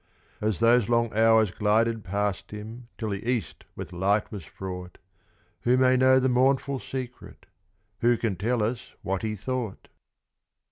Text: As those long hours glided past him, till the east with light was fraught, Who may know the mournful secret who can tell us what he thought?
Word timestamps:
As 0.41 0.59
those 0.61 0.89
long 0.89 1.13
hours 1.13 1.51
glided 1.51 2.03
past 2.03 2.49
him, 2.49 2.87
till 2.97 3.09
the 3.09 3.23
east 3.29 3.65
with 3.75 3.93
light 3.93 4.31
was 4.31 4.43
fraught, 4.43 4.97
Who 5.59 5.77
may 5.77 5.95
know 5.95 6.19
the 6.19 6.27
mournful 6.27 6.79
secret 6.79 7.45
who 7.99 8.17
can 8.17 8.35
tell 8.35 8.63
us 8.63 8.95
what 9.03 9.21
he 9.21 9.35
thought? 9.35 9.89